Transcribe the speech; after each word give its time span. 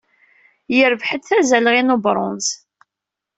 Yerbeḥ-d 0.75 1.23
tazalɣi 1.23 1.81
n 1.83 1.93
webṛunz. 1.95 2.47